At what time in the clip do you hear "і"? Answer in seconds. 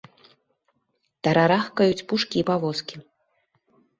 2.41-2.45